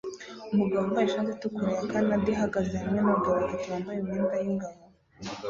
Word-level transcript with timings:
umugabo 0.53 0.81
wambaye 0.83 1.05
ishati 1.07 1.29
itukura 1.33 1.69
ya 1.75 1.83
canada 1.91 2.27
ihagaze 2.35 2.73
hamwe 2.81 2.99
nabagabo 3.01 3.35
batatu 3.41 3.65
bambaye 3.71 3.97
imyenda 4.01 4.35
yingabo 4.43 4.77